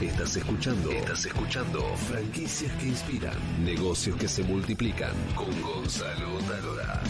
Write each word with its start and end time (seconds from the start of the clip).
Estás 0.00 0.36
escuchando. 0.36 0.90
Estás 0.90 1.24
escuchando. 1.24 1.80
Franquicias 1.96 2.70
que 2.74 2.88
inspiran. 2.88 3.64
Negocios 3.64 4.14
que 4.18 4.28
se 4.28 4.42
multiplican. 4.42 5.14
Con 5.34 5.62
Gonzalo 5.62 6.38
Talora. 6.40 7.02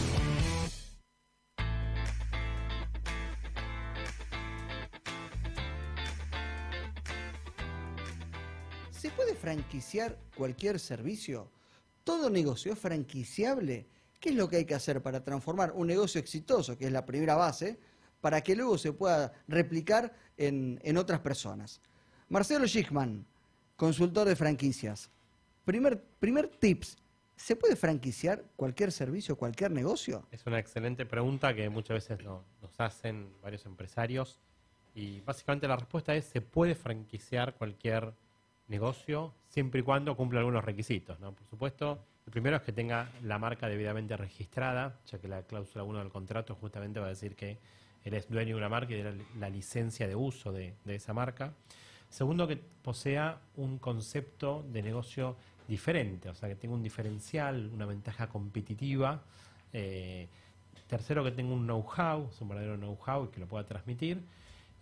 ¿Se 8.93 9.11
puede 9.11 9.35
franquiciar 9.35 10.17
cualquier 10.37 10.79
servicio? 10.79 11.51
¿Todo 12.05 12.31
negocio 12.31 12.75
es 12.75 12.79
franquiciable? 12.79 13.89
¿Qué 14.21 14.29
es 14.29 14.37
lo 14.37 14.49
que 14.49 14.59
hay 14.59 14.65
que 14.65 14.77
hacer 14.77 15.03
para 15.03 15.25
transformar 15.25 15.73
un 15.73 15.89
negocio 15.89 16.21
exitoso, 16.21 16.79
que 16.79 16.87
es 16.87 16.93
la 16.93 17.05
primera 17.05 17.35
base, 17.35 17.81
para 18.21 18.43
que 18.43 18.55
luego 18.55 18.79
se 18.79 18.93
pueda 18.93 19.33
replicar 19.49 20.15
en, 20.37 20.81
en 20.85 20.97
otras 20.97 21.19
personas? 21.19 21.81
Marcelo 22.29 22.67
Schickman, 22.67 23.25
consultor 23.77 24.27
de 24.27 24.37
franquicias. 24.37 25.11
Primer, 25.65 26.01
primer 26.19 26.49
tips, 26.49 26.97
¿se 27.37 27.57
puede 27.57 27.77
franquiciar 27.77 28.43
cualquier 28.57 28.93
servicio, 28.93 29.37
cualquier 29.37 29.71
negocio? 29.71 30.25
Es 30.33 30.45
una 30.47 30.59
excelente 30.59 31.07
pregunta 31.07 31.55
que 31.55 31.69
muchas 31.69 31.95
veces 32.09 32.25
no- 32.25 32.43
nos 32.63 32.81
hacen 32.81 33.29
varios 33.43 33.65
empresarios 33.67 34.39
y 34.95 35.21
básicamente 35.21 35.69
la 35.69 35.77
respuesta 35.77 36.15
es 36.15 36.25
se 36.25 36.41
puede 36.41 36.75
franquiciar 36.75 37.55
cualquier 37.55 38.13
negocio 38.69 39.33
siempre 39.49 39.81
y 39.81 39.83
cuando 39.83 40.17
cumpla 40.17 40.41
algunos 40.41 40.65
requisitos. 40.65 41.21
¿no? 41.21 41.33
Por 41.33 41.47
supuesto, 41.47 42.01
el 42.27 42.33
primero 42.33 42.57
es 42.57 42.63
que 42.63 42.73
tenga 42.73 43.11
la 43.23 43.39
marca 43.39 43.69
debidamente 43.69 44.17
registrada, 44.17 44.99
ya 45.07 45.19
que 45.19 45.29
la 45.29 45.43
cláusula 45.43 45.85
1 45.85 46.01
del 46.01 46.09
contrato 46.09 46.55
justamente 46.57 46.99
va 46.99 47.07
a 47.07 47.11
decir 47.11 47.37
que 47.37 47.59
eres 48.05 48.29
dueño 48.29 48.55
de 48.55 48.59
una 48.59 48.69
marca 48.69 48.95
y 48.95 49.03
de 49.03 49.13
la, 49.13 49.25
la 49.39 49.49
licencia 49.51 50.09
de 50.09 50.17
uso 50.17 50.51
de, 50.53 50.75
de 50.85 50.95
esa 50.97 51.13
marca. 51.13 51.53
Segundo, 52.09 52.47
que 52.47 52.57
posea 52.57 53.39
un 53.57 53.79
concepto 53.79 54.65
de 54.73 54.83
negocio 54.83 55.37
diferente, 55.69 56.29
o 56.29 56.35
sea, 56.35 56.49
que 56.49 56.55
tenga 56.55 56.75
un 56.75 56.83
diferencial, 56.83 57.71
una 57.73 57.87
ventaja 57.87 58.29
competitiva. 58.29 59.23
Eh, 59.73 60.29
tercero, 60.87 61.25
que 61.25 61.33
tenga 61.33 61.53
un 61.53 61.67
know-how, 61.67 62.31
un 62.41 62.49
verdadero 62.49 62.77
know-how 62.77 63.25
y 63.25 63.29
que 63.29 63.41
lo 63.41 63.47
pueda 63.47 63.65
transmitir. 63.65 64.23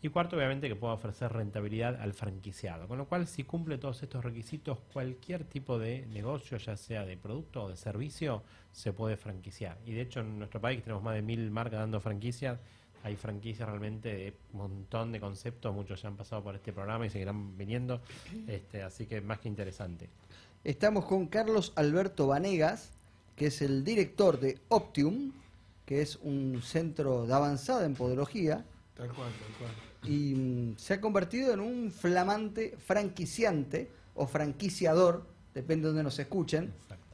Y 0.02 0.10
cuarto, 0.10 0.36
obviamente, 0.36 0.68
que 0.68 0.76
pueda 0.76 0.92
ofrecer 0.92 1.32
rentabilidad 1.32 1.98
al 2.00 2.12
franquiciado. 2.12 2.86
Con 2.86 2.98
lo 2.98 3.06
cual, 3.06 3.26
si 3.26 3.42
cumple 3.44 3.78
todos 3.78 4.02
estos 4.02 4.22
requisitos, 4.22 4.78
cualquier 4.92 5.44
tipo 5.44 5.78
de 5.78 6.04
negocio, 6.08 6.58
ya 6.58 6.76
sea 6.76 7.06
de 7.06 7.16
producto 7.16 7.64
o 7.64 7.68
de 7.70 7.76
servicio, 7.78 8.42
se 8.70 8.92
puede 8.92 9.16
franquiciar. 9.16 9.78
Y 9.86 9.92
de 9.92 10.02
hecho, 10.02 10.20
en 10.20 10.38
nuestro 10.38 10.60
país 10.60 10.82
tenemos 10.82 11.02
más 11.02 11.14
de 11.14 11.22
mil 11.22 11.50
marcas 11.50 11.80
dando 11.80 12.00
franquicias. 12.00 12.60
Hay 13.04 13.16
franquicias 13.16 13.68
realmente 13.68 14.08
de 14.08 14.34
un 14.54 14.58
montón 14.60 15.12
de 15.12 15.20
conceptos. 15.20 15.74
Muchos 15.74 16.00
ya 16.00 16.08
han 16.08 16.16
pasado 16.16 16.42
por 16.42 16.54
este 16.54 16.72
programa 16.72 17.04
y 17.04 17.10
seguirán 17.10 17.56
viniendo. 17.56 18.00
Este, 18.48 18.82
así 18.82 19.04
que 19.04 19.20
más 19.20 19.40
que 19.40 19.48
interesante. 19.48 20.08
Estamos 20.64 21.04
con 21.04 21.26
Carlos 21.26 21.74
Alberto 21.76 22.26
Vanegas, 22.28 22.92
que 23.36 23.48
es 23.48 23.60
el 23.60 23.84
director 23.84 24.40
de 24.40 24.58
Optium, 24.68 25.32
que 25.84 26.00
es 26.00 26.16
un 26.22 26.62
centro 26.62 27.26
de 27.26 27.34
avanzada 27.34 27.84
en 27.84 27.94
podología, 27.94 28.64
Tal 28.96 29.08
cual, 29.12 29.30
tal 29.32 29.58
cual. 29.58 30.10
y 30.10 30.34
mm, 30.34 30.78
se 30.78 30.94
ha 30.94 31.00
convertido 31.02 31.52
en 31.52 31.60
un 31.60 31.90
flamante 31.90 32.74
franquiciante 32.86 33.90
o 34.14 34.26
franquiciador, 34.26 35.26
depende 35.52 35.82
de 35.82 35.88
donde 35.88 36.04
nos 36.04 36.18
escuchen. 36.18 36.72
Exacto. 36.82 37.04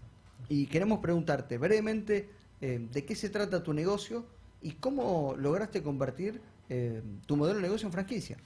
Y 0.48 0.66
queremos 0.66 1.00
preguntarte 1.00 1.58
brevemente 1.58 2.28
eh, 2.60 2.86
de 2.92 3.04
qué 3.04 3.16
se 3.16 3.28
trata 3.28 3.64
tu 3.64 3.72
negocio 3.72 4.24
y 4.62 4.72
cómo 4.72 5.34
lograste 5.36 5.82
convertir 5.82 6.40
eh, 6.68 7.02
tu 7.26 7.36
modelo 7.36 7.56
de 7.56 7.62
negocio 7.62 7.86
en 7.86 7.92
franquicia. 7.92 8.36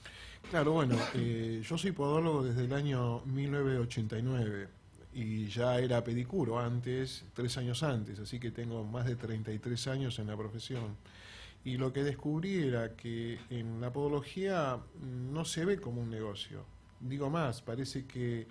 Claro, 0.49 0.73
bueno, 0.73 0.95
eh, 1.13 1.61
yo 1.63 1.77
soy 1.77 1.91
podólogo 1.91 2.43
desde 2.43 2.65
el 2.65 2.73
año 2.73 3.21
1989 3.25 4.67
y 5.13 5.47
ya 5.47 5.79
era 5.79 6.03
pedicuro 6.03 6.59
antes, 6.59 7.25
tres 7.33 7.57
años 7.57 7.83
antes, 7.83 8.19
así 8.19 8.39
que 8.39 8.51
tengo 8.51 8.83
más 8.83 9.05
de 9.05 9.15
33 9.15 9.87
años 9.87 10.19
en 10.19 10.27
la 10.27 10.35
profesión. 10.35 10.97
Y 11.63 11.77
lo 11.77 11.91
que 11.93 12.03
descubrí 12.03 12.67
era 12.67 12.95
que 12.95 13.39
en 13.49 13.81
la 13.81 13.91
podología 13.91 14.77
no 15.01 15.45
se 15.45 15.65
ve 15.65 15.77
como 15.79 16.01
un 16.01 16.11
negocio. 16.11 16.63
Digo 16.99 17.29
más, 17.29 17.61
parece 17.61 18.05
que 18.05 18.47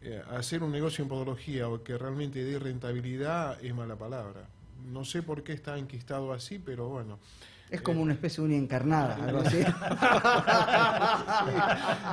eh, 0.00 0.22
hacer 0.30 0.62
un 0.62 0.72
negocio 0.72 1.02
en 1.02 1.08
podología 1.08 1.68
o 1.68 1.82
que 1.82 1.98
realmente 1.98 2.42
dé 2.44 2.58
rentabilidad 2.58 3.62
es 3.64 3.74
mala 3.74 3.96
palabra. 3.96 4.48
No 4.86 5.04
sé 5.04 5.22
por 5.22 5.42
qué 5.42 5.52
está 5.52 5.78
enquistado 5.78 6.32
así, 6.32 6.58
pero 6.58 6.88
bueno. 6.88 7.18
Es 7.70 7.82
como 7.82 8.00
una 8.00 8.14
especie 8.14 8.42
de 8.42 8.48
uña 8.48 8.58
encarnada, 8.58 9.16
algo 9.22 9.40
así. 9.40 9.58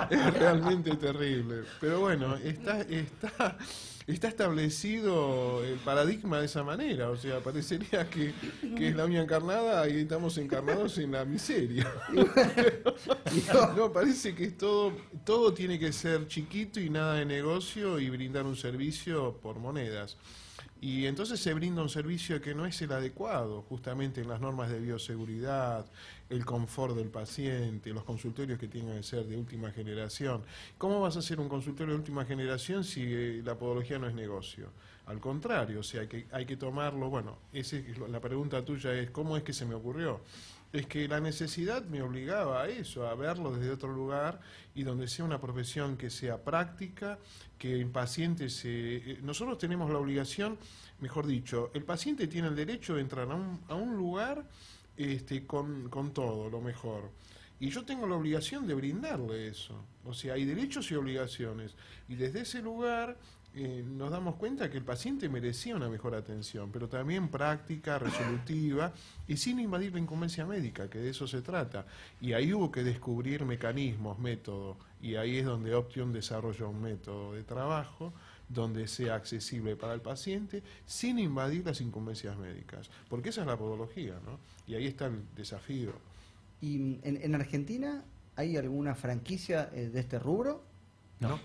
es 0.09 0.33
realmente 0.33 0.95
terrible. 0.97 1.63
Pero 1.79 2.01
bueno, 2.01 2.35
está, 2.35 2.81
está, 2.81 3.57
está 4.05 4.27
establecido 4.27 5.63
el 5.63 5.79
paradigma 5.79 6.39
de 6.39 6.45
esa 6.47 6.63
manera. 6.63 7.09
O 7.09 7.15
sea, 7.15 7.39
parecería 7.39 8.09
que, 8.09 8.33
que 8.75 8.89
es 8.89 8.95
la 8.95 9.05
uña 9.05 9.21
encarnada 9.21 9.87
y 9.87 10.01
estamos 10.01 10.37
encarnados 10.37 10.97
en 10.97 11.13
la 11.13 11.25
miseria. 11.25 11.89
No, 13.75 13.91
parece 13.91 14.33
que 14.33 14.51
todo, 14.51 14.93
todo 15.25 15.53
tiene 15.53 15.77
que 15.77 15.91
ser 15.91 16.27
chiquito 16.27 16.79
y 16.79 16.89
nada 16.89 17.15
de 17.15 17.25
negocio 17.25 17.99
y 17.99 18.09
brindar 18.09 18.45
un 18.45 18.55
servicio 18.55 19.37
por 19.41 19.59
monedas. 19.59 20.17
Y 20.81 21.05
entonces 21.05 21.39
se 21.39 21.53
brinda 21.53 21.81
un 21.81 21.89
servicio 21.89 22.41
que 22.41 22.53
no 22.53 22.65
es 22.65 22.81
el 22.81 22.91
adecuado, 22.91 23.63
justamente 23.63 24.21
en 24.21 24.27
las 24.27 24.41
normas 24.41 24.69
de 24.69 24.79
bioseguridad, 24.79 25.85
el 26.29 26.45
confort 26.45 26.95
del 26.95 27.09
paciente, 27.09 27.91
los 27.91 28.03
consultorios 28.03 28.59
que 28.59 28.67
tienen 28.67 28.97
que 28.97 29.03
ser 29.03 29.25
de 29.25 29.37
última 29.37 29.71
generación. 29.71 30.43
¿Cómo 30.77 30.99
vas 30.99 31.15
a 31.15 31.19
hacer 31.19 31.39
un 31.39 31.49
consultorio 31.49 31.93
de 31.93 31.99
última 31.99 32.25
generación 32.25 32.83
si 32.83 33.01
eh, 33.03 33.41
la 33.43 33.57
podología 33.57 33.97
no 33.99 34.07
es 34.07 34.13
negocio? 34.13 34.69
Al 35.07 35.19
contrario, 35.19 35.81
o 35.81 35.83
sea, 35.83 36.01
hay 36.01 36.07
que, 36.07 36.25
hay 36.31 36.45
que 36.45 36.57
tomarlo, 36.57 37.09
bueno, 37.09 37.37
la 38.09 38.19
pregunta 38.19 38.65
tuya 38.65 38.93
es, 38.93 39.11
¿cómo 39.11 39.37
es 39.37 39.43
que 39.43 39.53
se 39.53 39.65
me 39.65 39.75
ocurrió? 39.75 40.21
Es 40.73 40.87
que 40.87 41.07
la 41.07 41.19
necesidad 41.19 41.85
me 41.85 42.01
obligaba 42.01 42.63
a 42.63 42.67
eso, 42.67 43.07
a 43.07 43.13
verlo 43.15 43.55
desde 43.55 43.71
otro 43.71 43.93
lugar 43.93 44.41
y 44.73 44.83
donde 44.83 45.07
sea 45.07 45.23
una 45.23 45.39
profesión 45.39 45.95
que 45.95 46.09
sea 46.09 46.43
práctica, 46.43 47.19
que 47.57 47.79
el 47.79 47.87
paciente 47.87 48.49
se... 48.49 48.97
eh, 48.97 49.19
Nosotros 49.21 49.57
tenemos 49.57 49.89
la 49.91 49.99
obligación, 49.99 50.57
mejor 50.99 51.27
dicho, 51.27 51.71
el 51.75 51.83
paciente 51.83 52.27
tiene 52.27 52.47
el 52.47 52.55
derecho 52.55 52.95
de 52.95 53.01
entrar 53.01 53.31
a 53.31 53.35
un, 53.35 53.61
a 53.69 53.75
un 53.75 53.95
lugar 53.95 54.43
este, 54.97 55.45
con, 55.45 55.87
con 55.89 56.13
todo, 56.13 56.49
lo 56.49 56.61
mejor. 56.61 57.11
Y 57.59 57.69
yo 57.69 57.85
tengo 57.85 58.05
la 58.05 58.15
obligación 58.15 58.67
de 58.67 58.73
brindarle 58.73 59.47
eso. 59.47 59.81
O 60.03 60.13
sea, 60.13 60.33
hay 60.33 60.43
derechos 60.43 60.91
y 60.91 60.95
obligaciones. 60.95 61.73
Y 62.09 62.15
desde 62.15 62.41
ese 62.41 62.61
lugar 62.61 63.17
eh, 63.57 63.85
nos 63.87 64.11
damos 64.11 64.35
cuenta 64.35 64.69
que 64.69 64.77
el 64.77 64.83
paciente 64.83 65.29
merecía 65.29 65.77
una 65.77 65.87
mejor 65.87 66.13
atención, 66.13 66.71
pero 66.73 66.89
también 66.89 67.29
práctica, 67.29 67.97
resolutiva 67.97 68.91
y 69.29 69.37
sin 69.37 69.59
invadir 69.59 69.93
la 69.93 69.99
incumbencia 69.99 70.45
médica, 70.45 70.89
que 70.89 70.99
de 70.99 71.11
eso 71.11 71.25
se 71.25 71.41
trata. 71.41 71.85
Y 72.19 72.33
ahí 72.33 72.51
hubo 72.53 72.69
que 72.69 72.83
descubrir 72.83 73.45
mecanismos, 73.45 74.19
métodos. 74.19 74.75
Y 75.01 75.15
ahí 75.15 75.37
es 75.37 75.45
donde 75.45 75.73
Option 75.73 76.11
desarrolla 76.11 76.67
un 76.67 76.81
método 76.81 77.33
de 77.33 77.43
trabajo 77.43 78.11
donde 78.49 78.89
sea 78.89 79.15
accesible 79.15 79.77
para 79.77 79.93
el 79.93 80.01
paciente 80.01 80.61
sin 80.85 81.17
invadir 81.17 81.65
las 81.65 81.79
incumbencias 81.79 82.37
médicas. 82.37 82.89
Porque 83.09 83.29
esa 83.29 83.41
es 83.41 83.47
la 83.47 83.57
podología, 83.57 84.19
¿no? 84.25 84.37
Y 84.67 84.75
ahí 84.75 84.85
está 84.85 85.05
el 85.05 85.23
desafío. 85.33 85.93
¿Y 86.59 86.77
mm, 86.77 86.99
en, 87.03 87.21
en 87.21 87.35
Argentina 87.35 88.03
hay 88.35 88.57
alguna 88.57 88.95
franquicia 88.95 89.69
eh, 89.73 89.89
de 89.89 89.99
este 90.01 90.19
rubro? 90.19 90.74
No, 91.19 91.29
no, 91.29 91.37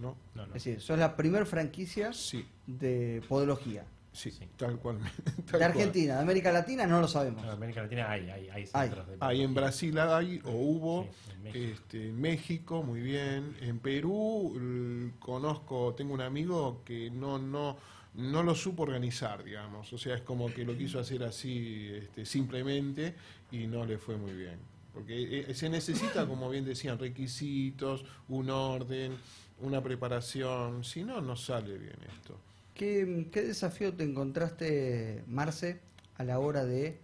no. 0.00 0.16
No, 0.34 0.46
no. 0.46 0.54
Es 0.54 0.64
decir, 0.64 0.80
sos 0.80 0.98
la 0.98 1.16
primer 1.16 1.46
franquicia 1.46 2.12
Sí, 2.12 2.46
de 2.66 3.22
podología. 3.28 3.84
sí, 4.12 4.30
Sí. 4.30 4.46
tal 4.56 4.78
cual. 4.78 4.98
tal 5.24 5.34
De 5.36 5.50
cual. 5.50 5.62
Argentina, 5.62 6.14
de 6.16 6.20
América 6.20 6.52
Latina 6.52 6.86
no 6.86 7.00
lo 7.00 7.08
sabemos. 7.08 7.42
En 7.44 7.50
América 7.50 7.82
Latina 7.82 8.10
hay, 8.10 8.28
hay, 8.30 8.48
hay 8.50 8.66
centros 8.66 9.06
de 9.08 9.16
Ahí 9.20 9.42
en 9.42 9.54
Brasil 9.54 9.98
hay 9.98 10.40
o 10.44 10.50
hubo, 10.50 11.04
Sí, 11.04 11.30
en 11.32 11.42
México. 11.42 11.74
este, 11.74 12.08
en 12.08 12.20
México, 12.20 12.82
muy 12.82 13.00
bien. 13.00 13.56
En 13.60 13.78
Perú 13.78 15.10
conozco, 15.18 15.94
tengo 15.94 16.14
un 16.14 16.20
amigo 16.20 16.82
que 16.84 17.10
no, 17.10 17.38
no, 17.38 17.76
no 18.14 18.42
lo 18.42 18.54
supo 18.54 18.82
organizar, 18.84 19.42
digamos. 19.44 19.92
O 19.92 19.98
sea, 19.98 20.14
es 20.14 20.22
como 20.22 20.52
que 20.52 20.64
lo 20.64 20.76
quiso 20.76 20.98
hacer 20.98 21.22
así 21.22 21.88
este, 21.92 22.24
simplemente 22.26 23.14
y 23.50 23.66
no 23.66 23.84
le 23.84 23.98
fue 23.98 24.16
muy 24.16 24.32
bien. 24.32 24.58
Porque 24.96 25.40
eh, 25.40 25.54
se 25.54 25.68
necesita, 25.68 26.26
como 26.26 26.48
bien 26.48 26.64
decían, 26.64 26.98
requisitos, 26.98 28.02
un 28.30 28.48
orden, 28.48 29.14
una 29.60 29.82
preparación. 29.82 30.84
Si 30.84 31.04
no, 31.04 31.20
no 31.20 31.36
sale 31.36 31.76
bien 31.76 31.98
esto. 32.16 32.38
¿Qué, 32.72 33.28
qué 33.30 33.42
desafío 33.42 33.92
te 33.92 34.04
encontraste, 34.04 35.22
Marce, 35.26 35.80
a 36.16 36.24
la 36.24 36.38
hora 36.38 36.64
de 36.64 36.98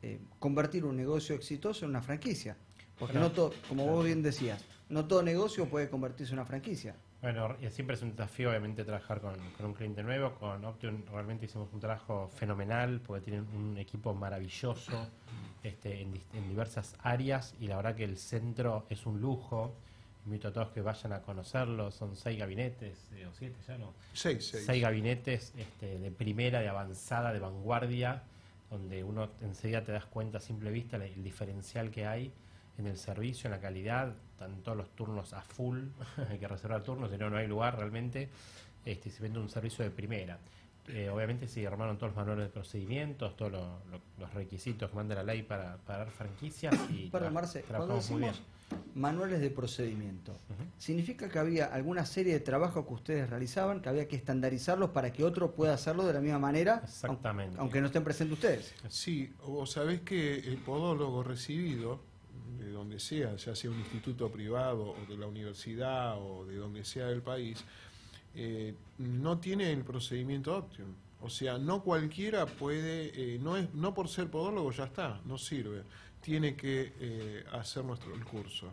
eh, 0.00 0.20
convertir 0.38 0.86
un 0.86 0.96
negocio 0.96 1.34
exitoso 1.34 1.84
en 1.84 1.90
una 1.90 2.00
franquicia? 2.00 2.56
Porque 2.98 3.18
Bueno, 3.18 3.28
no 3.28 3.34
todo, 3.34 3.52
como 3.68 3.86
vos 3.88 4.06
bien 4.06 4.22
decías, 4.22 4.64
no 4.88 5.04
todo 5.04 5.22
negocio 5.22 5.66
puede 5.66 5.90
convertirse 5.90 6.32
en 6.32 6.38
una 6.38 6.46
franquicia. 6.46 6.96
Bueno, 7.20 7.56
y 7.60 7.68
siempre 7.68 7.96
es 7.96 8.02
un 8.02 8.12
desafío, 8.12 8.48
obviamente, 8.48 8.84
trabajar 8.84 9.20
con, 9.20 9.34
con 9.58 9.66
un 9.66 9.74
cliente 9.74 10.02
nuevo. 10.02 10.34
Con 10.36 10.64
Option 10.64 11.04
realmente 11.12 11.44
hicimos 11.44 11.68
un 11.74 11.80
trabajo 11.80 12.30
fenomenal 12.34 13.02
porque 13.06 13.22
tienen 13.22 13.46
un 13.54 13.76
equipo 13.76 14.14
maravilloso 14.14 15.08
este, 15.64 16.02
en, 16.02 16.20
en 16.34 16.48
diversas 16.48 16.94
áreas 17.02 17.54
y 17.58 17.66
la 17.66 17.76
verdad 17.76 17.96
que 17.96 18.04
el 18.04 18.18
centro 18.18 18.86
es 18.90 19.06
un 19.06 19.20
lujo. 19.20 19.74
invito 20.26 20.48
a 20.48 20.52
todos 20.52 20.68
que 20.68 20.80
vayan 20.80 21.12
a 21.12 21.22
conocerlo. 21.22 21.90
Son 21.90 22.14
seis 22.16 22.38
gabinetes, 22.38 23.08
eh, 23.16 23.26
o 23.26 23.34
siete 23.34 23.56
ya 23.66 23.76
no. 23.76 23.92
Seis, 24.12 24.46
seis. 24.46 24.64
Seis 24.64 24.82
gabinetes 24.82 25.52
este, 25.56 25.98
de 25.98 26.10
primera, 26.10 26.60
de 26.60 26.68
avanzada, 26.68 27.32
de 27.32 27.40
vanguardia, 27.40 28.22
donde 28.70 29.02
uno 29.02 29.30
enseguida 29.40 29.82
te 29.82 29.92
das 29.92 30.06
cuenta 30.06 30.38
a 30.38 30.40
simple 30.40 30.70
vista 30.70 30.96
el 30.96 31.24
diferencial 31.24 31.90
que 31.90 32.06
hay 32.06 32.32
en 32.78 32.86
el 32.86 32.98
servicio, 32.98 33.48
en 33.48 33.52
la 33.52 33.60
calidad, 33.60 34.14
están 34.32 34.62
todos 34.62 34.76
los 34.76 34.90
turnos 34.90 35.32
a 35.32 35.42
full, 35.42 35.80
hay 36.30 36.38
que 36.38 36.48
reservar 36.48 36.82
turnos, 36.82 37.10
si 37.10 37.18
no, 37.18 37.30
no 37.30 37.36
hay 37.36 37.46
lugar 37.46 37.76
realmente, 37.76 38.28
este, 38.84 39.10
se 39.10 39.22
vende 39.22 39.38
un 39.38 39.48
servicio 39.48 39.84
de 39.84 39.90
primera. 39.90 40.38
Eh, 40.88 41.08
obviamente 41.08 41.48
se 41.48 41.66
armaron 41.66 41.96
todos 41.96 42.10
los 42.10 42.16
manuales 42.16 42.46
de 42.46 42.52
procedimientos, 42.52 43.34
todos 43.36 43.52
lo- 43.52 43.78
lo- 43.90 44.00
los 44.18 44.34
requisitos 44.34 44.90
que 44.90 44.96
manda 44.96 45.14
la 45.14 45.22
ley 45.22 45.42
para, 45.42 45.78
para 45.78 46.00
dar 46.00 46.10
franquicias 46.10 46.74
y 46.90 47.08
Perdón, 47.12 47.30
tra- 47.30 47.34
Marce, 47.34 47.62
cuando 47.62 47.86
trabajamos 47.86 48.10
muy 48.10 48.20
bien. 48.20 48.32
decimos 48.32 48.54
manuales 48.94 49.40
de 49.40 49.50
procedimiento. 49.50 50.36
¿significa 50.78 51.28
que 51.28 51.38
había 51.38 51.66
alguna 51.66 52.04
serie 52.06 52.32
de 52.34 52.40
trabajos 52.40 52.86
que 52.86 52.92
ustedes 52.92 53.30
realizaban 53.30 53.80
que 53.80 53.88
había 53.88 54.08
que 54.08 54.16
estandarizarlos 54.16 54.90
para 54.90 55.12
que 55.12 55.22
otro 55.24 55.52
pueda 55.52 55.74
hacerlo 55.74 56.04
de 56.06 56.12
la 56.12 56.20
misma 56.20 56.38
manera, 56.38 56.80
Exactamente. 56.84 57.56
aun- 57.56 57.60
aunque 57.62 57.80
no 57.80 57.86
estén 57.86 58.04
presentes 58.04 58.34
ustedes? 58.34 58.74
Sí, 58.88 59.32
vos 59.46 59.70
sabés 59.70 60.00
que 60.02 60.38
el 60.38 60.58
podólogo 60.58 61.22
recibido, 61.22 62.00
de 62.58 62.70
donde 62.70 63.00
sea, 63.00 63.34
ya 63.36 63.54
sea 63.56 63.70
un 63.70 63.78
instituto 63.78 64.30
privado 64.30 64.90
o 64.90 65.06
de 65.08 65.16
la 65.16 65.26
universidad 65.26 66.18
o 66.20 66.44
de 66.44 66.56
donde 66.56 66.84
sea 66.84 67.06
del 67.06 67.22
país, 67.22 67.64
eh, 68.34 68.74
no 68.98 69.38
tiene 69.38 69.72
el 69.72 69.84
procedimiento 69.84 70.56
óptimo. 70.56 70.94
O 71.20 71.30
sea, 71.30 71.56
no 71.58 71.82
cualquiera 71.82 72.46
puede, 72.46 73.12
eh, 73.14 73.38
no, 73.38 73.56
es, 73.56 73.72
no 73.74 73.94
por 73.94 74.08
ser 74.08 74.28
podólogo 74.30 74.70
ya 74.72 74.84
está, 74.84 75.20
no 75.24 75.38
sirve. 75.38 75.82
Tiene 76.20 76.54
que 76.54 76.92
eh, 76.98 77.44
hacer 77.52 77.84
nuestro 77.84 78.14
el 78.14 78.24
curso. 78.24 78.72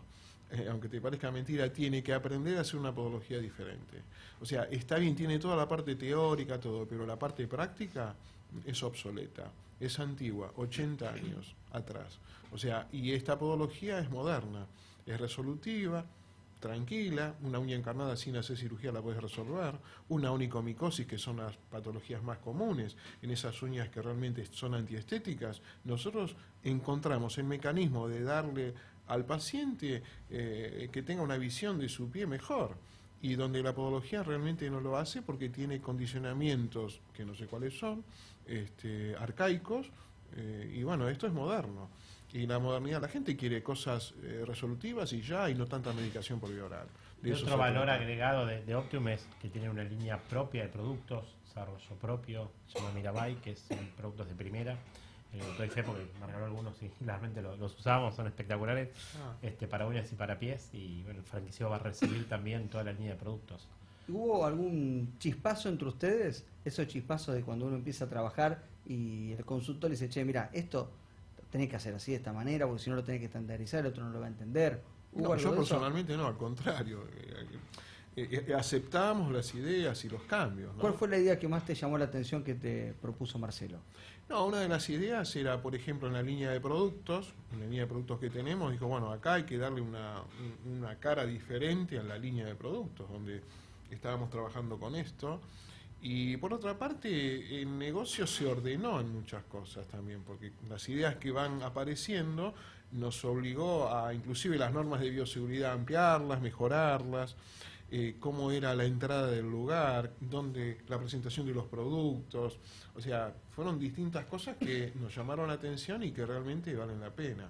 Aunque 0.70 0.90
te 0.90 1.00
parezca 1.00 1.30
mentira, 1.30 1.72
tiene 1.72 2.02
que 2.02 2.12
aprender 2.12 2.58
a 2.58 2.60
hacer 2.60 2.78
una 2.78 2.94
podología 2.94 3.38
diferente. 3.38 4.02
O 4.38 4.44
sea, 4.44 4.64
está 4.64 4.98
bien, 4.98 5.16
tiene 5.16 5.38
toda 5.38 5.56
la 5.56 5.66
parte 5.66 5.94
teórica, 5.94 6.60
todo, 6.60 6.86
pero 6.86 7.06
la 7.06 7.18
parte 7.18 7.46
práctica 7.46 8.14
es 8.66 8.82
obsoleta, 8.82 9.50
es 9.80 9.98
antigua, 9.98 10.52
80 10.56 11.10
años 11.10 11.54
atrás. 11.72 12.18
O 12.52 12.58
sea, 12.58 12.86
y 12.92 13.12
esta 13.12 13.38
podología 13.38 13.98
es 13.98 14.10
moderna, 14.10 14.66
es 15.06 15.18
resolutiva, 15.18 16.04
tranquila, 16.62 17.34
una 17.42 17.58
uña 17.58 17.74
encarnada 17.74 18.16
sin 18.16 18.36
hacer 18.36 18.56
cirugía 18.56 18.92
la 18.92 19.02
puedes 19.02 19.20
resolver, 19.20 19.74
una 20.08 20.30
onicomicosis, 20.30 21.06
que 21.06 21.18
son 21.18 21.38
las 21.38 21.56
patologías 21.56 22.22
más 22.22 22.38
comunes, 22.38 22.96
en 23.20 23.32
esas 23.32 23.60
uñas 23.62 23.88
que 23.88 24.00
realmente 24.00 24.46
son 24.46 24.74
antiestéticas, 24.74 25.60
nosotros 25.84 26.36
encontramos 26.62 27.36
el 27.38 27.44
mecanismo 27.44 28.08
de 28.08 28.22
darle 28.22 28.74
al 29.08 29.26
paciente 29.26 30.04
eh, 30.30 30.88
que 30.92 31.02
tenga 31.02 31.22
una 31.22 31.36
visión 31.36 31.80
de 31.80 31.88
su 31.88 32.08
pie 32.08 32.26
mejor 32.26 32.76
y 33.20 33.34
donde 33.34 33.60
la 33.60 33.74
podología 33.74 34.22
realmente 34.22 34.70
no 34.70 34.80
lo 34.80 34.96
hace 34.96 35.20
porque 35.20 35.48
tiene 35.48 35.80
condicionamientos 35.80 37.00
que 37.12 37.24
no 37.24 37.34
sé 37.34 37.46
cuáles 37.46 37.76
son, 37.76 38.04
este, 38.46 39.16
arcaicos, 39.16 39.90
eh, 40.36 40.72
y 40.76 40.84
bueno, 40.84 41.08
esto 41.08 41.26
es 41.26 41.32
moderno. 41.32 41.88
Y 42.32 42.46
la 42.46 42.58
modernidad, 42.58 43.00
la 43.02 43.08
gente 43.08 43.36
quiere 43.36 43.62
cosas 43.62 44.14
eh, 44.22 44.44
resolutivas 44.46 45.12
y 45.12 45.20
ya, 45.20 45.50
y 45.50 45.54
no 45.54 45.66
tanta 45.66 45.92
medicación 45.92 46.40
por 46.40 46.50
vía 46.50 46.64
oral. 46.64 46.86
De 47.20 47.34
otro 47.34 47.56
valor 47.56 47.84
trata. 47.84 48.00
agregado 48.00 48.46
de, 48.46 48.64
de 48.64 48.74
Optium 48.74 49.08
es 49.08 49.26
que 49.40 49.48
tiene 49.48 49.68
una 49.68 49.84
línea 49.84 50.18
propia 50.18 50.62
de 50.62 50.68
productos, 50.68 51.36
desarrollo 51.46 51.94
propio, 52.00 52.50
se 52.66 52.78
llama 52.78 52.92
Mirabai, 52.94 53.36
que 53.36 53.54
son 53.54 53.78
productos 53.96 54.28
de 54.28 54.34
primera. 54.34 54.76
Eh, 55.34 55.40
doy 55.56 55.68
fe 55.68 55.82
porque 55.82 56.06
me 56.20 56.26
regaló 56.26 56.46
algunos 56.46 56.82
y 56.82 56.90
realmente 57.04 57.40
lo- 57.42 57.56
los 57.56 57.78
usamos, 57.78 58.14
son 58.16 58.26
espectaculares 58.26 58.88
Ah. 59.18 59.34
este, 59.42 59.66
para 59.68 59.86
uñas 59.86 60.10
y 60.10 60.14
para 60.16 60.38
pies. 60.38 60.70
Y 60.72 61.02
bueno, 61.04 61.20
el 61.20 61.26
franquiciado 61.26 61.70
va 61.70 61.76
a 61.76 61.80
recibir 61.80 62.28
también 62.28 62.68
toda 62.68 62.84
la 62.84 62.92
línea 62.92 63.12
de 63.12 63.18
productos. 63.18 63.68
¿Hubo 64.08 64.44
algún 64.44 65.14
chispazo 65.18 65.68
entre 65.68 65.88
ustedes? 65.88 66.44
Esos 66.64 66.86
chispazos 66.88 67.34
de 67.34 67.42
cuando 67.42 67.66
uno 67.66 67.76
empieza 67.76 68.06
a 68.06 68.08
trabajar 68.08 68.62
y 68.86 69.32
el 69.32 69.44
consultor 69.44 69.90
le 69.90 69.96
dice, 69.96 70.08
che, 70.08 70.24
mira, 70.24 70.50
esto 70.52 70.90
tenés 71.52 71.68
que 71.68 71.76
hacer 71.76 71.94
así 71.94 72.10
de 72.12 72.16
esta 72.16 72.32
manera, 72.32 72.66
porque 72.66 72.82
si 72.82 72.90
no 72.90 72.96
lo 72.96 73.04
tenés 73.04 73.20
que 73.20 73.26
estandarizar, 73.26 73.80
el 73.80 73.86
otro 73.86 74.02
no 74.02 74.10
lo 74.10 74.18
va 74.18 74.24
a 74.24 74.30
entender. 74.30 74.82
¿Hubo 75.12 75.22
No, 75.22 75.36
yo 75.36 75.54
personalmente 75.54 76.16
no, 76.16 76.26
al 76.26 76.36
contrario. 76.38 77.04
Eh, 77.14 77.46
eh, 78.16 78.44
eh, 78.48 78.54
aceptamos 78.54 79.30
las 79.32 79.54
ideas 79.54 80.02
y 80.04 80.08
los 80.08 80.22
cambios. 80.22 80.74
¿no? 80.74 80.80
¿Cuál 80.80 80.94
fue 80.94 81.08
la 81.08 81.18
idea 81.18 81.38
que 81.38 81.48
más 81.48 81.64
te 81.64 81.74
llamó 81.74 81.98
la 81.98 82.06
atención 82.06 82.42
que 82.42 82.54
te 82.54 82.94
propuso 83.00 83.38
Marcelo? 83.38 83.78
No, 84.30 84.46
una 84.46 84.60
de 84.60 84.68
las 84.68 84.88
ideas 84.88 85.34
era, 85.36 85.60
por 85.60 85.74
ejemplo, 85.74 86.08
en 86.08 86.14
la 86.14 86.22
línea 86.22 86.50
de 86.50 86.60
productos, 86.60 87.34
en 87.52 87.58
la 87.60 87.64
línea 87.66 87.82
de 87.82 87.86
productos 87.86 88.18
que 88.18 88.30
tenemos, 88.30 88.72
dijo, 88.72 88.86
bueno, 88.86 89.12
acá 89.12 89.34
hay 89.34 89.42
que 89.44 89.58
darle 89.58 89.82
una, 89.82 90.22
un- 90.64 90.78
una 90.78 90.96
cara 90.98 91.26
diferente 91.26 91.98
a 91.98 92.02
la 92.02 92.16
línea 92.16 92.46
de 92.46 92.54
productos, 92.54 93.10
donde 93.10 93.42
estábamos 93.90 94.30
trabajando 94.30 94.78
con 94.78 94.94
esto. 94.96 95.40
Y 96.02 96.36
por 96.36 96.52
otra 96.52 96.76
parte, 96.76 97.62
el 97.62 97.78
negocio 97.78 98.26
se 98.26 98.44
ordenó 98.44 99.00
en 99.00 99.12
muchas 99.12 99.44
cosas 99.44 99.86
también, 99.86 100.22
porque 100.26 100.50
las 100.68 100.88
ideas 100.88 101.14
que 101.16 101.30
van 101.30 101.62
apareciendo 101.62 102.54
nos 102.90 103.24
obligó 103.24 103.88
a, 103.94 104.12
inclusive 104.12 104.58
las 104.58 104.72
normas 104.72 105.00
de 105.00 105.10
bioseguridad, 105.10 105.72
ampliarlas, 105.72 106.40
mejorarlas, 106.40 107.36
eh, 107.90 108.16
cómo 108.18 108.50
era 108.50 108.74
la 108.74 108.84
entrada 108.84 109.28
del 109.28 109.48
lugar, 109.48 110.12
dónde 110.18 110.78
la 110.88 110.98
presentación 110.98 111.46
de 111.46 111.54
los 111.54 111.66
productos, 111.66 112.58
o 112.96 113.00
sea, 113.00 113.32
fueron 113.54 113.78
distintas 113.78 114.24
cosas 114.26 114.56
que 114.56 114.92
nos 115.00 115.14
llamaron 115.14 115.46
la 115.48 115.54
atención 115.54 116.02
y 116.02 116.10
que 116.10 116.26
realmente 116.26 116.74
valen 116.74 117.00
la 117.00 117.10
pena. 117.10 117.48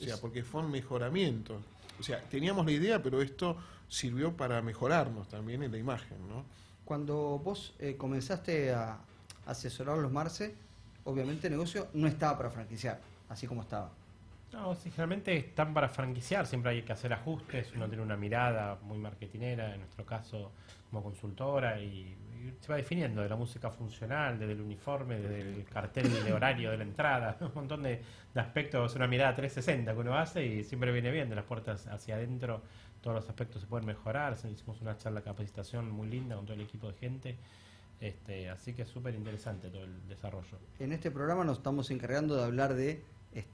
O 0.00 0.02
sea, 0.02 0.16
porque 0.16 0.42
fueron 0.42 0.70
mejoramientos. 0.70 1.62
O 2.00 2.02
sea, 2.02 2.20
teníamos 2.20 2.66
la 2.66 2.72
idea, 2.72 3.02
pero 3.02 3.22
esto 3.22 3.56
sirvió 3.88 4.36
para 4.36 4.60
mejorarnos 4.60 5.28
también 5.28 5.62
en 5.62 5.70
la 5.70 5.78
imagen, 5.78 6.16
¿no? 6.28 6.44
Cuando 6.84 7.38
vos 7.38 7.74
eh, 7.78 7.96
comenzaste 7.96 8.72
a 8.72 8.98
asesorar 9.46 9.98
a 9.98 10.02
los 10.02 10.12
Marce, 10.12 10.54
obviamente 11.04 11.46
el 11.46 11.52
negocio 11.52 11.88
no 11.94 12.06
estaba 12.06 12.36
para 12.36 12.50
franquiciar, 12.50 13.00
así 13.28 13.46
como 13.46 13.62
estaba. 13.62 13.90
No, 14.52 14.74
sí, 14.74 14.90
generalmente 14.90 15.34
están 15.34 15.72
para 15.72 15.88
franquiciar, 15.88 16.46
siempre 16.46 16.72
hay 16.72 16.82
que 16.82 16.92
hacer 16.92 17.12
ajustes, 17.12 17.72
uno 17.74 17.88
tiene 17.88 18.02
una 18.02 18.16
mirada 18.18 18.78
muy 18.82 18.98
marketinera, 18.98 19.72
en 19.72 19.80
nuestro 19.80 20.04
caso 20.04 20.52
como 20.90 21.02
consultora, 21.02 21.80
y, 21.80 22.16
se 22.60 22.68
va 22.68 22.76
definiendo 22.76 23.22
de 23.22 23.28
la 23.28 23.36
música 23.36 23.70
funcional, 23.70 24.36
desde 24.36 24.52
el 24.52 24.60
uniforme, 24.60 25.20
desde 25.20 25.40
el 25.40 25.64
cartel 25.64 26.12
de 26.24 26.32
horario 26.32 26.72
de 26.72 26.76
la 26.76 26.82
entrada, 26.82 27.36
un 27.40 27.52
montón 27.54 27.84
de, 27.84 28.02
de 28.34 28.40
aspectos, 28.40 28.94
una 28.96 29.06
mirada 29.06 29.34
360 29.34 29.92
que 29.92 29.98
uno 29.98 30.18
hace 30.18 30.44
y 30.44 30.64
siempre 30.64 30.90
viene 30.92 31.10
bien, 31.12 31.30
de 31.30 31.36
las 31.36 31.44
puertas 31.44 31.86
hacia 31.86 32.16
adentro, 32.16 32.62
todos 33.00 33.16
los 33.16 33.28
aspectos 33.28 33.62
se 33.62 33.68
pueden 33.68 33.86
mejorar, 33.86 34.36
hicimos 34.50 34.80
una 34.80 34.96
charla 34.98 35.20
de 35.20 35.24
capacitación 35.24 35.90
muy 35.90 36.08
linda 36.08 36.36
con 36.36 36.44
todo 36.44 36.54
el 36.54 36.62
equipo 36.62 36.88
de 36.88 36.94
gente, 36.98 37.36
este, 38.00 38.50
así 38.50 38.74
que 38.74 38.82
es 38.82 38.88
súper 38.88 39.14
interesante 39.14 39.70
todo 39.70 39.84
el 39.84 40.08
desarrollo. 40.08 40.58
En 40.78 40.92
este 40.92 41.10
programa 41.10 41.44
nos 41.44 41.58
estamos 41.58 41.90
encargando 41.90 42.36
de 42.36 42.44
hablar 42.44 42.74
de, 42.74 43.04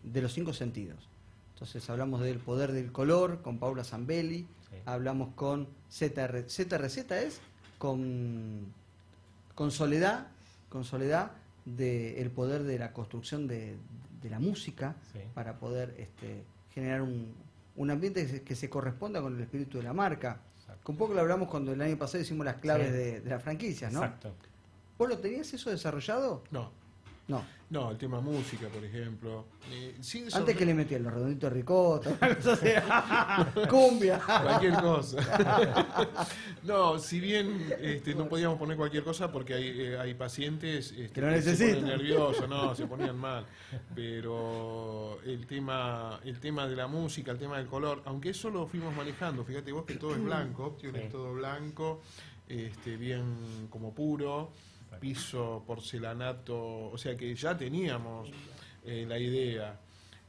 de 0.02 0.22
los 0.22 0.32
cinco 0.32 0.52
sentidos. 0.52 1.08
Entonces 1.54 1.88
hablamos 1.90 2.20
del 2.20 2.38
poder 2.38 2.72
del 2.72 2.92
color 2.92 3.42
con 3.42 3.58
Paula 3.58 3.84
Zambelli, 3.84 4.46
Sí. 4.70 4.76
hablamos 4.84 5.30
con 5.34 5.66
ZR, 5.90 6.44
ZRZ 6.48 7.10
es 7.12 7.40
con, 7.78 8.66
con 9.54 9.70
Soledad, 9.70 10.26
con 10.68 10.84
Soledad 10.84 11.30
del 11.64 12.30
poder 12.30 12.62
de 12.64 12.78
la 12.78 12.92
construcción 12.92 13.46
de, 13.46 13.76
de 14.22 14.30
la 14.30 14.38
música 14.38 14.94
Sí. 15.12 15.20
para 15.34 15.58
poder 15.58 15.94
este, 15.98 16.42
generar 16.74 17.02
un, 17.02 17.32
un 17.76 17.90
ambiente 17.90 18.22
que 18.26 18.28
se, 18.32 18.42
que 18.42 18.54
se 18.56 18.68
corresponda 18.70 19.20
con 19.22 19.34
el 19.36 19.40
espíritu 19.40 19.78
de 19.78 19.84
la 19.84 19.92
marca. 19.94 20.40
Exacto. 20.60 20.92
Un 20.92 20.98
poco 20.98 21.14
lo 21.14 21.20
hablamos 21.20 21.48
cuando 21.48 21.72
el 21.72 21.80
año 21.80 21.96
pasado 21.96 22.22
hicimos 22.22 22.44
las 22.44 22.56
claves 22.56 22.88
Sí. 22.88 22.92
de, 22.92 23.20
de 23.22 23.30
las 23.30 23.42
franquicias, 23.42 23.92
¿no? 23.92 24.04
Exacto. 24.04 24.34
¿Vos 24.98 25.08
lo 25.08 25.18
tenías 25.18 25.52
eso 25.54 25.70
desarrollado? 25.70 26.42
No, 26.50 26.70
No. 27.28 27.44
no, 27.70 27.90
el 27.90 27.98
tema 27.98 28.20
música, 28.22 28.68
por 28.68 28.82
ejemplo. 28.82 29.44
Eh, 29.70 29.96
sí, 30.00 30.18
Antes 30.20 30.32
sobre- 30.34 30.56
que 30.56 30.64
le 30.64 30.72
metían 30.74 31.02
los 31.02 31.12
redonditos 31.12 31.52
así. 32.46 32.68
cumbia. 33.68 34.18
cualquier 34.18 34.72
cosa. 34.80 35.18
no, 36.64 36.98
si 36.98 37.20
bien 37.20 37.70
este, 37.80 38.14
no 38.14 38.28
podíamos 38.28 38.58
poner 38.58 38.76
cualquier 38.78 39.04
cosa 39.04 39.30
porque 39.30 39.52
hay, 39.54 39.68
eh, 39.80 39.98
hay 39.98 40.14
pacientes 40.14 40.92
este, 40.92 41.12
Que 41.12 41.20
lo 41.20 41.42
se 41.42 41.54
ponen 41.74 41.84
nerviosos, 41.84 42.48
no, 42.48 42.74
se 42.74 42.86
ponían 42.86 43.18
mal. 43.18 43.44
Pero 43.94 45.18
el 45.26 45.46
tema, 45.46 46.20
el 46.24 46.40
tema 46.40 46.66
de 46.66 46.76
la 46.76 46.86
música, 46.86 47.30
el 47.32 47.38
tema 47.38 47.58
del 47.58 47.66
color, 47.66 48.02
aunque 48.06 48.30
eso 48.30 48.48
lo 48.48 48.66
fuimos 48.66 48.94
manejando, 48.96 49.44
fíjate 49.44 49.70
vos 49.72 49.84
que 49.84 49.94
todo 49.96 50.14
es 50.14 50.22
blanco, 50.22 50.64
Option 50.64 50.94
Sí. 50.94 51.00
es 51.02 51.10
todo 51.10 51.34
blanco, 51.34 52.00
este, 52.48 52.96
bien 52.96 53.66
como 53.68 53.92
puro, 53.94 54.50
piso 55.00 55.62
porcelanato, 55.66 56.90
o 56.90 56.98
sea 56.98 57.16
que 57.16 57.34
ya 57.34 57.56
teníamos 57.56 58.30
eh, 58.84 59.04
la 59.08 59.18
idea. 59.18 59.78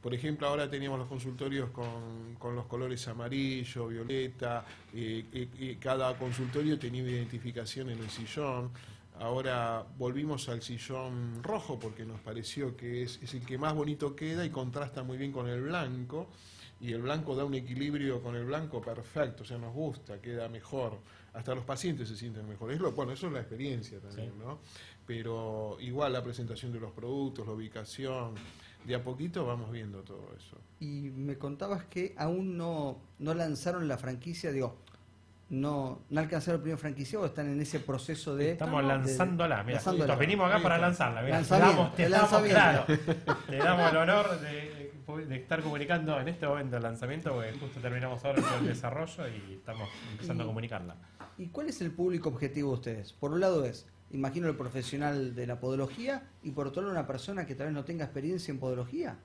Por 0.00 0.14
ejemplo, 0.14 0.46
ahora 0.46 0.70
teníamos 0.70 0.98
los 0.98 1.08
consultorios 1.08 1.70
con, 1.70 2.34
con 2.38 2.56
los 2.56 2.64
colores 2.66 3.06
amarillo, 3.08 3.88
violeta, 3.88 4.64
eh, 4.94 5.24
eh, 5.32 5.76
cada 5.78 6.16
consultorio 6.16 6.78
tenía 6.78 7.02
identificación 7.02 7.90
en 7.90 7.98
el 7.98 8.08
sillón. 8.08 8.70
Ahora 9.18 9.84
volvimos 9.98 10.48
al 10.48 10.62
sillón 10.62 11.42
rojo 11.42 11.78
porque 11.78 12.06
nos 12.06 12.18
pareció 12.20 12.74
que 12.76 13.02
es, 13.02 13.18
es 13.22 13.34
el 13.34 13.44
que 13.44 13.58
más 13.58 13.74
bonito 13.74 14.16
queda 14.16 14.46
y 14.46 14.50
contrasta 14.50 15.02
muy 15.02 15.18
bien 15.18 15.32
con 15.32 15.46
el 15.48 15.60
blanco. 15.60 16.28
y 16.80 16.92
el 16.92 17.02
blanco 17.02 17.36
da 17.36 17.44
un 17.44 17.52
equilibrio 17.52 18.22
con 18.22 18.34
el 18.36 18.46
blanco 18.46 18.80
perfecto, 18.80 19.42
o 19.42 19.46
sea, 19.46 19.58
nos 19.58 19.74
gusta, 19.74 20.18
queda 20.18 20.48
mejor, 20.48 20.98
hasta 21.32 21.54
los 21.54 21.64
pacientes 21.64 22.08
se 22.08 22.16
sienten 22.16 22.48
mejor. 22.48 22.72
Es 22.72 22.80
lo, 22.80 22.92
bueno, 22.92 23.12
eso 23.12 23.26
es 23.28 23.32
la 23.32 23.40
experiencia 23.40 24.00
también, 24.00 24.38
¿no? 24.38 24.60
Pero 25.06 25.76
igual 25.80 26.12
la 26.12 26.22
presentación 26.22 26.72
de 26.72 26.80
los 26.80 26.92
productos, 26.92 27.46
la 27.46 27.52
ubicación, 27.52 28.34
de 28.84 28.94
a 28.94 29.02
poquito 29.02 29.44
vamos 29.46 29.70
viendo 29.70 30.02
todo 30.02 30.32
eso. 30.36 30.56
Y 30.80 31.10
me 31.10 31.36
contabas 31.36 31.84
que 31.84 32.14
aún 32.16 32.56
no, 32.56 32.98
no 33.18 33.34
lanzaron 33.34 33.86
la 33.88 33.98
franquicia, 33.98 34.52
digo, 34.52 34.78
no, 35.50 36.02
no 36.10 36.20
alcanzaron 36.20 36.60
el 36.60 36.62
primer 36.62 36.78
franquicia 36.78 37.18
o 37.18 37.26
están 37.26 37.48
en 37.50 37.60
ese 37.60 37.80
proceso 37.80 38.36
de... 38.36 38.52
Estamos 38.52 38.84
lanzándola, 38.84 39.64
mira, 39.64 39.80
venimos 40.16 40.48
acá 40.48 40.62
para 40.62 40.78
lanzarla, 40.78 41.22
te 41.22 41.30
Lanzamiento, 41.30 41.76
damos, 41.76 41.96
te 41.96 42.04
el 42.04 42.10
damos, 42.12 42.32
lanzamiento. 42.32 42.86
claro, 42.86 43.36
te 43.48 43.56
damos 43.56 43.90
el 43.90 43.96
honor 43.96 44.40
de, 44.40 44.79
de 45.26 45.36
estar 45.36 45.62
comunicando 45.62 46.18
en 46.20 46.28
este 46.28 46.46
momento 46.46 46.76
el 46.76 46.82
lanzamiento, 46.82 47.32
porque 47.32 47.52
justo 47.52 47.80
terminamos 47.80 48.24
ahora 48.24 48.42
todo 48.42 48.58
el 48.58 48.66
desarrollo 48.66 49.28
y 49.28 49.54
estamos 49.54 49.88
empezando 50.12 50.44
a 50.44 50.46
comunicarla. 50.46 50.96
¿Y 51.38 51.48
cuál 51.48 51.68
es 51.68 51.80
el 51.80 51.90
público 51.90 52.28
objetivo 52.28 52.70
de 52.70 52.74
ustedes? 52.74 53.12
Por 53.12 53.32
un 53.32 53.40
lado 53.40 53.64
es, 53.64 53.86
imagino, 54.10 54.48
el 54.48 54.56
profesional 54.56 55.34
de 55.34 55.46
la 55.46 55.60
podología 55.60 56.28
y 56.42 56.50
por 56.50 56.66
otro 56.66 56.82
lado 56.82 56.92
una 56.92 57.06
persona 57.06 57.46
que 57.46 57.54
tal 57.54 57.68
vez 57.68 57.74
no 57.74 57.84
tenga 57.84 58.04
experiencia 58.04 58.52
en 58.52 58.58
podología. 58.58 59.18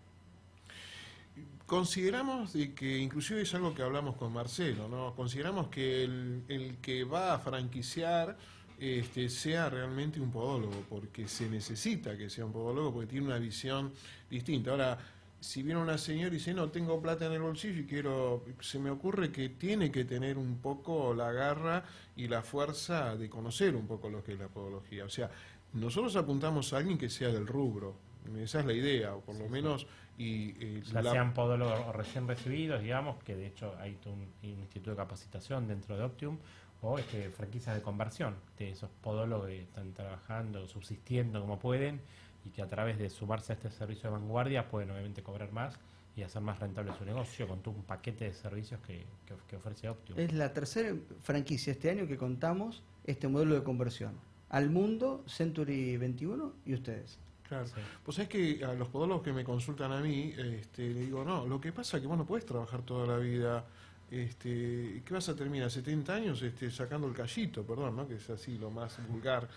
Consideramos 1.65 2.53
de 2.53 2.74
que, 2.74 2.98
inclusive 3.00 3.41
es 3.41 3.53
algo 3.55 3.74
que 3.74 3.82
hablamos 3.82 4.15
con 4.17 4.32
Marcelo, 4.32 4.88
¿no? 4.88 5.15
Consideramos 5.15 5.67
que 5.70 6.03
el, 6.03 6.44
el 6.48 6.77
que 6.77 7.03
va 7.03 7.34
a 7.34 7.39
franquiciar 7.39 8.38
este, 8.79 9.29
sea 9.29 9.70
realmente 9.70 10.20
un 10.20 10.32
podólogo, 10.32 10.84
porque 10.89 11.27
se 11.27 11.50
necesita 11.50 12.17
que 12.17 12.29
sea 12.29 12.46
un 12.46 12.51
podólogo, 12.51 12.94
porque 12.94 13.08
tiene 13.08 13.25
una 13.25 13.38
visión 13.38 13.94
distinta. 14.29 14.72
Ahora, 14.72 14.98
si 15.45 15.63
viene 15.63 15.79
una 15.81 15.97
señora 15.97 16.29
y 16.29 16.37
dice, 16.37 16.53
no, 16.53 16.69
tengo 16.69 16.99
plata 17.01 17.25
en 17.27 17.33
el 17.33 17.41
bolsillo 17.41 17.81
y 17.81 17.85
quiero, 17.85 18.43
se 18.61 18.79
me 18.79 18.89
ocurre 18.89 19.31
que 19.31 19.49
tiene 19.49 19.91
que 19.91 20.03
tener 20.05 20.37
un 20.37 20.57
poco 20.59 21.13
la 21.13 21.31
garra 21.31 21.83
y 22.15 22.27
la 22.27 22.41
fuerza 22.41 23.15
de 23.15 23.29
conocer 23.29 23.75
un 23.75 23.87
poco 23.87 24.09
lo 24.09 24.23
que 24.23 24.33
es 24.33 24.39
la 24.39 24.47
podología. 24.47 25.05
O 25.05 25.09
sea, 25.09 25.29
nosotros 25.73 26.15
apuntamos 26.15 26.73
a 26.73 26.77
alguien 26.77 26.97
que 26.97 27.09
sea 27.09 27.29
del 27.29 27.45
rubro, 27.47 27.95
esa 28.37 28.59
es 28.61 28.65
la 28.65 28.73
idea, 28.73 29.15
o 29.15 29.21
por 29.21 29.35
lo 29.35 29.47
menos... 29.47 29.85
Y, 30.17 30.55
eh, 30.63 30.81
Ya 30.93 31.01
la- 31.01 31.11
sean 31.11 31.33
podólogos 31.33 31.93
recién 31.93 32.27
recibidos, 32.27 32.81
digamos, 32.81 33.21
que 33.23 33.35
de 33.35 33.47
hecho 33.47 33.75
hay 33.79 33.97
un, 34.05 34.27
un 34.49 34.59
instituto 34.61 34.91
de 34.91 34.95
capacitación 34.97 35.67
dentro 35.67 35.97
de 35.97 36.03
Optium, 36.03 36.37
o 36.81 36.97
este, 36.97 37.29
franquicias 37.29 37.75
de 37.75 37.81
conversión, 37.81 38.35
de 38.57 38.71
esos 38.71 38.89
podólogos 39.01 39.47
que 39.47 39.61
están 39.61 39.93
trabajando, 39.93 40.67
subsistiendo 40.67 41.41
como 41.41 41.59
pueden, 41.59 41.99
y 42.45 42.49
que 42.49 42.61
a 42.61 42.67
través 42.69 42.97
de 42.97 43.09
sumarse 43.09 43.53
a 43.53 43.55
este 43.55 43.69
servicio 43.71 44.09
de 44.09 44.17
vanguardia 44.17 44.69
pueden 44.69 44.91
obviamente 44.91 45.23
cobrar 45.23 45.51
más 45.51 45.77
y 46.15 46.23
hacer 46.23 46.41
más 46.41 46.59
rentable 46.59 46.93
su 46.97 47.03
negocio 47.03 47.47
con 47.47 47.61
todo 47.61 47.73
un 47.75 47.83
paquete 47.83 48.25
de 48.25 48.33
servicios 48.33 48.79
que, 48.81 49.05
que- 49.25 49.35
que 49.47 49.55
ofrece 49.57 49.89
Optium. 49.89 50.17
Es 50.19 50.31
la 50.33 50.53
tercera 50.53 50.95
franquicia 51.21 51.71
este 51.71 51.89
año 51.89 52.07
que 52.07 52.17
contamos 52.17 52.83
este 53.05 53.27
modelo 53.27 53.55
de 53.55 53.63
conversión. 53.63 54.13
Al 54.49 54.69
mundo, 54.69 55.23
Century 55.27 55.97
21 55.97 56.53
y 56.65 56.73
ustedes. 56.75 57.17
Claro. 57.49 57.67
Sí. 57.67 57.73
Pues 58.03 58.17
es 58.19 58.27
que 58.29 58.63
a 58.63 58.73
los 58.73 58.87
podólogos 58.87 59.23
que 59.23 59.33
me 59.33 59.43
consultan 59.43 59.91
a 59.91 59.99
mí, 59.99 60.33
este, 60.37 60.89
le 60.89 61.01
digo, 61.01 61.23
no, 61.25 61.45
lo 61.45 61.59
que 61.59 61.71
pasa 61.73 61.97
es 61.97 62.01
que 62.01 62.07
vos 62.07 62.17
no 62.17 62.25
puedes 62.25 62.45
trabajar 62.45 62.81
toda 62.83 63.05
la 63.05 63.17
vida, 63.17 63.65
este, 64.09 65.01
¿qué 65.05 65.13
vas 65.13 65.27
a 65.29 65.35
terminar? 65.35 65.69
70 65.69 66.13
años 66.13 66.41
este, 66.41 66.71
sacando 66.71 67.07
el 67.07 67.13
callito, 67.13 67.63
perdón, 67.63 67.95
¿no? 67.95 68.07
Que 68.07 68.15
es 68.15 68.29
así 68.29 68.57
lo 68.57 68.71
más 68.71 68.97
vulgar. 69.09 69.47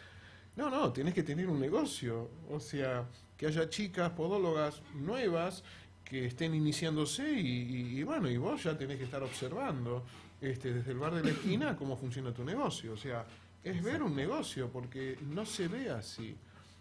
No, 0.58 0.68
no, 0.68 0.92
tenés 0.92 1.14
que 1.14 1.22
tener 1.22 1.48
un 1.48 1.60
negocio, 1.60 2.28
o 2.50 2.58
sea, 2.58 3.06
que 3.36 3.46
haya 3.46 3.68
chicas 3.70 4.10
podólogas 4.10 4.82
nuevas 4.94 5.62
que 6.04 6.26
estén 6.26 6.52
iniciándose 6.52 7.30
y, 7.30 7.46
y- 7.46 7.98
y 8.00 8.02
bueno, 8.02 8.28
y 8.28 8.36
vos 8.38 8.64
ya 8.64 8.76
tenés 8.76 8.98
que 8.98 9.04
estar 9.04 9.22
observando 9.22 10.04
este, 10.40 10.72
desde 10.74 10.90
el 10.90 10.98
bar 10.98 11.14
de 11.14 11.22
la 11.22 11.30
esquina 11.30 11.76
cómo 11.78 11.96
funciona 11.96 12.34
tu 12.34 12.44
negocio, 12.44 12.92
o 12.92 12.96
sea, 12.96 13.24
es 13.62 13.80
ver 13.84 14.02
un 14.02 14.16
negocio, 14.16 14.68
porque 14.68 15.16
no 15.30 15.46
se 15.46 15.68
ve 15.68 15.90
así. 15.90 16.34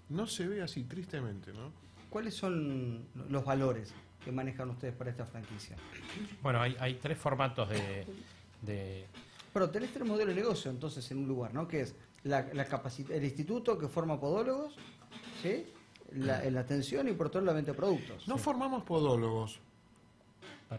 No 0.09 0.25
se 0.25 0.47
ve 0.47 0.61
así, 0.63 0.83
tristemente, 0.83 1.51
¿no? 1.53 1.71
¿Cuáles 2.09 2.33
son 2.33 3.05
los 3.29 3.43
valores 3.45 3.93
que 4.23 4.31
manejan 4.31 4.69
ustedes 4.71 4.95
para 4.95 5.09
esta 5.11 5.25
franquicia? 5.25 5.75
Bueno, 6.41 6.61
hay, 6.61 6.75
hay 6.79 6.95
tres 6.95 7.17
formatos 7.17 7.69
de, 7.69 8.05
de- 8.61 9.05
Pero 9.53 9.69
tenés 9.69 9.91
tres 9.93 10.07
modelos 10.07 10.33
de 10.33 10.41
negocio 10.41 10.71
entonces 10.71 11.11
en 11.11 11.19
un 11.19 11.27
lugar, 11.27 11.53
¿no? 11.53 11.67
Que 11.67 11.81
es 11.81 11.93
la, 12.23 12.47
la 12.53 12.67
el 13.09 13.23
instituto 13.23 13.77
que 13.77 13.87
forma 13.87 14.19
podólogos, 14.19 14.75
¿sí? 15.41 15.65
La, 16.13 16.43
la 16.49 16.61
atención 16.61 17.07
y 17.07 17.13
por 17.13 17.27
otro 17.27 17.41
lado 17.41 17.53
la 17.53 17.55
venta 17.57 17.71
de 17.71 17.77
productos. 17.77 18.27
No 18.27 18.37
formamos 18.37 18.83
podólogos, 18.83 19.59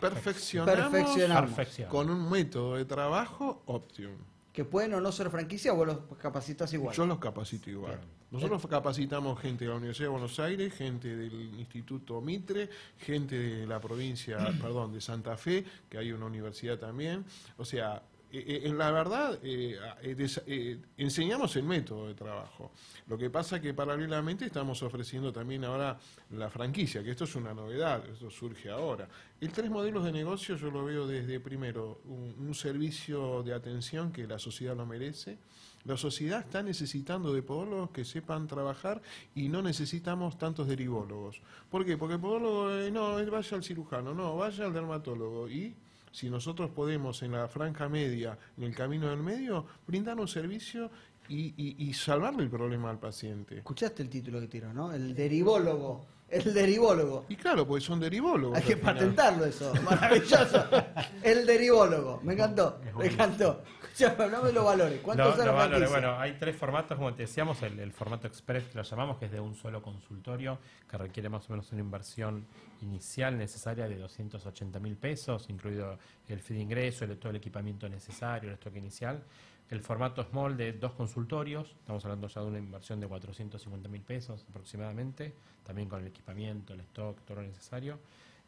perfeccionamos 0.00 1.88
con 1.88 2.10
un 2.10 2.30
método 2.30 2.76
de 2.76 2.84
trabajo 2.84 3.62
Optium. 3.66 4.14
Que 4.52 4.64
pueden 4.64 4.94
o 4.94 5.00
no 5.00 5.12
ser 5.12 5.30
franquicia 5.30 5.72
o 5.72 5.76
vos 5.76 5.86
los 5.86 5.98
capacitas 6.20 6.72
igual. 6.72 6.94
Yo 6.94 7.06
los 7.06 7.18
capacito 7.18 7.70
igual. 7.70 7.96
Bien. 7.96 8.18
Nosotros 8.30 8.66
capacitamos 8.66 9.40
gente 9.40 9.64
de 9.64 9.70
la 9.70 9.76
Universidad 9.76 10.06
de 10.06 10.10
Buenos 10.10 10.38
Aires, 10.38 10.74
gente 10.74 11.16
del 11.16 11.32
Instituto 11.58 12.20
Mitre, 12.20 12.68
gente 12.98 13.38
de 13.38 13.66
la 13.66 13.80
provincia, 13.80 14.36
perdón, 14.60 14.92
de 14.92 15.00
Santa 15.00 15.36
Fe, 15.36 15.64
que 15.88 15.96
hay 15.96 16.12
una 16.12 16.26
universidad 16.26 16.78
también. 16.78 17.24
O 17.56 17.64
sea, 17.64 18.02
eh, 18.32 18.44
eh, 18.46 18.60
en 18.64 18.76
la 18.78 18.90
verdad, 18.90 19.38
eh, 19.42 19.78
eh, 20.02 20.14
des- 20.14 20.42
eh, 20.46 20.78
enseñamos 20.96 21.54
el 21.56 21.64
método 21.64 22.08
de 22.08 22.14
trabajo. 22.14 22.72
Lo 23.06 23.16
que 23.16 23.30
pasa 23.30 23.60
que 23.60 23.72
paralelamente 23.74 24.44
estamos 24.46 24.82
ofreciendo 24.82 25.32
también 25.32 25.64
ahora 25.64 25.98
la 26.30 26.50
franquicia, 26.50 27.02
que 27.02 27.10
esto 27.12 27.24
es 27.24 27.34
una 27.36 27.54
novedad, 27.54 28.04
esto 28.08 28.30
surge 28.30 28.70
ahora. 28.70 29.08
El 29.40 29.50
tres 29.52 29.70
modelos 29.70 30.04
de 30.04 30.12
negocio 30.12 30.56
yo 30.56 30.70
lo 30.70 30.84
veo 30.84 31.06
desde, 31.06 31.40
primero, 31.40 32.00
un, 32.04 32.34
un 32.46 32.54
servicio 32.54 33.42
de 33.42 33.54
atención 33.54 34.12
que 34.12 34.26
la 34.26 34.38
sociedad 34.38 34.76
lo 34.76 34.84
merece. 34.84 35.38
La 35.84 35.96
sociedad 35.96 36.40
está 36.40 36.62
necesitando 36.62 37.32
de 37.32 37.40
podólogos 37.40 37.90
que 37.90 38.04
sepan 38.04 38.46
trabajar 38.46 39.00
y 39.34 39.48
no 39.48 39.62
necesitamos 39.62 40.36
tantos 40.36 40.66
derivólogos. 40.66 41.40
¿Por 41.70 41.86
qué? 41.86 41.96
Porque 41.96 42.14
el 42.14 42.20
podólogo, 42.20 42.70
eh, 42.72 42.90
no, 42.90 43.14
vaya 43.30 43.56
al 43.56 43.64
cirujano, 43.64 44.12
no, 44.12 44.36
vaya 44.36 44.66
al 44.66 44.72
dermatólogo. 44.74 45.48
Y 45.48 45.74
si 46.12 46.28
nosotros 46.30 46.70
podemos 46.70 47.22
en 47.22 47.32
la 47.32 47.48
franja 47.48 47.88
media, 47.88 48.38
en 48.56 48.64
el 48.64 48.74
camino 48.74 49.08
del 49.08 49.22
medio, 49.22 49.66
brindar 49.86 50.18
un 50.18 50.28
servicio 50.28 50.90
y, 51.28 51.54
y- 51.56 51.76
y 51.78 51.92
salvarle 51.94 52.42
el 52.42 52.50
problema 52.50 52.90
al 52.90 52.98
paciente. 52.98 53.56
Escuchaste 53.58 54.02
el 54.02 54.08
título 54.08 54.40
que 54.40 54.48
tiró, 54.48 54.72
¿no? 54.72 54.92
El 54.92 55.14
derivólogo. 55.14 56.06
El 56.30 56.52
derivólogo. 56.52 57.24
Y 57.30 57.36
claro, 57.36 57.66
porque 57.66 57.82
son 57.84 58.00
derivólogos. 58.00 58.58
Hay 58.58 58.62
que 58.64 58.76
patentarlo 58.76 59.46
eso. 59.46 59.72
Maravilloso. 59.82 60.62
El 61.22 61.46
derivólogo. 61.46 62.20
Me 62.22 62.34
encantó. 62.34 62.78
Me 62.98 63.06
encantó. 63.06 63.62
Hablame 64.18 64.48
de 64.48 64.52
los 64.52 64.64
valores. 64.64 65.00
¿Cuántos 65.00 65.36
son 65.36 65.46
valores, 65.46 65.90
bueno, 65.90 66.18
hay 66.18 66.36
tres 66.38 66.56
formatos, 66.56 66.96
como 66.96 67.14
te 67.14 67.22
decíamos, 67.22 67.62
el, 67.62 67.78
el 67.78 67.92
formato 67.92 68.26
express 68.26 68.64
que 68.64 68.76
lo 68.76 68.82
llamamos, 68.82 69.18
que 69.18 69.26
es 69.26 69.32
de 69.32 69.40
un 69.40 69.54
solo 69.54 69.82
consultorio, 69.82 70.58
que 70.88 70.96
requiere 70.96 71.28
más 71.28 71.48
o 71.48 71.52
menos 71.52 71.70
una 71.72 71.80
inversión 71.80 72.46
inicial 72.82 73.36
necesaria 73.36 73.88
de 73.88 73.96
280 73.96 74.78
mil 74.80 74.96
pesos, 74.96 75.48
incluido 75.50 75.98
el 76.28 76.40
fee 76.40 76.54
de 76.54 76.62
ingreso, 76.62 77.04
el, 77.04 77.18
todo 77.18 77.30
el 77.30 77.36
equipamiento 77.36 77.88
necesario, 77.88 78.50
el 78.50 78.54
stock 78.54 78.76
inicial. 78.76 79.22
El 79.70 79.82
formato 79.82 80.24
small 80.24 80.56
de 80.56 80.72
dos 80.72 80.92
consultorios, 80.92 81.74
estamos 81.78 82.02
hablando 82.04 82.26
ya 82.28 82.40
de 82.40 82.46
una 82.46 82.58
inversión 82.58 83.00
de 83.00 83.06
450 83.06 83.88
mil 83.88 84.00
pesos 84.00 84.46
aproximadamente, 84.48 85.34
también 85.62 85.88
con 85.90 86.00
el 86.00 86.06
equipamiento, 86.06 86.72
el 86.72 86.80
stock, 86.80 87.20
todo 87.26 87.42
lo 87.42 87.46
necesario. 87.46 87.98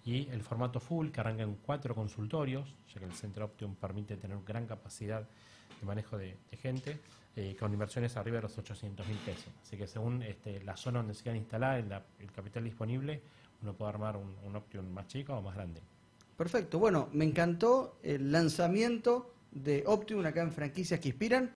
Y 0.04 0.28
el 0.28 0.42
formato 0.42 0.80
full, 0.80 1.10
que 1.10 1.20
arranca 1.20 1.42
en 1.42 1.56
cuatro 1.56 1.94
consultorios, 1.94 2.76
ya 2.92 3.00
que 3.00 3.06
el 3.06 3.12
Centro 3.12 3.44
Optium 3.44 3.74
permite 3.74 4.16
tener 4.16 4.38
gran 4.46 4.66
capacidad 4.66 5.20
de 5.22 5.86
manejo 5.86 6.16
de, 6.16 6.36
gente, 6.60 6.98
eh, 7.36 7.56
con 7.58 7.72
inversiones 7.72 8.16
arriba 8.16 8.36
de 8.36 8.42
los 8.42 8.56
800 8.56 9.06
mil 9.06 9.18
pesos. 9.18 9.52
Así 9.62 9.76
que 9.76 9.86
según 9.86 10.22
este, 10.22 10.62
la 10.64 10.76
zona 10.76 11.00
donde 11.00 11.14
se 11.14 11.22
quieran 11.22 11.38
instalar, 11.38 11.78
el, 11.78 11.92
el 12.18 12.32
capital 12.32 12.64
disponible, 12.64 13.22
uno 13.62 13.74
puede 13.74 13.90
armar 13.90 14.16
un, 14.16 14.34
un 14.44 14.56
Optium 14.56 14.86
más 14.90 15.06
chico 15.06 15.34
o 15.34 15.42
más 15.42 15.54
grande. 15.54 15.80
Perfecto. 16.36 16.78
Bueno, 16.78 17.08
me 17.12 17.24
encantó 17.24 17.98
el 18.02 18.32
lanzamiento 18.32 19.34
de 19.52 19.84
Optium 19.86 20.24
acá 20.24 20.42
en 20.42 20.52
franquicias 20.52 20.98
que 21.00 21.08
inspiran. 21.08 21.48